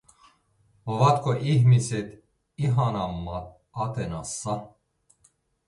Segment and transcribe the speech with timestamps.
[0.93, 2.09] Ovatko ihmiset
[2.65, 3.47] ihanammat
[3.87, 4.59] Athenassa?